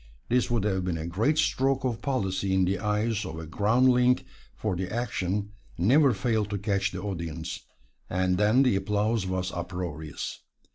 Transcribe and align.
This 0.29 0.49
would 0.49 0.63
have 0.63 0.83
been 0.83 0.97
a 0.97 1.05
great 1.05 1.37
stroke 1.37 1.83
of 1.85 2.01
policy 2.01 2.55
in 2.55 2.65
the 2.65 2.79
eyes 2.79 3.23
of 3.23 3.37
a 3.37 3.45
groundling, 3.45 4.19
for 4.55 4.75
the 4.75 4.91
action 4.91 5.51
never 5.77 6.11
failed 6.11 6.49
to 6.49 6.57
catch 6.57 6.89
the 6.89 6.99
audience, 7.03 7.59
and 8.09 8.39
then 8.39 8.63
the 8.63 8.75
applause 8.75 9.27
was 9.27 9.51
uproarious. 9.51 10.39